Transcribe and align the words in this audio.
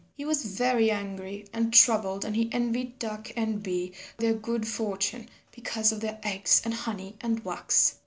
He 0.17 0.25
was 0.25 0.43
very 0.45 0.89
angry 0.89 1.45
and 1.53 1.71
troubled 1.71 2.25
and 2.25 2.35
he 2.35 2.49
envied 2.51 2.97
Duck 2.97 3.31
and 3.37 3.61
Bee 3.61 3.93
their 4.17 4.33
good 4.33 4.67
fortune 4.67 5.29
because 5.51 5.91
of 5.91 5.99
their 6.01 6.17
eggs 6.23 6.59
and 6.65 6.73
honey 6.73 7.17
and 7.21 7.45
wax. 7.45 7.99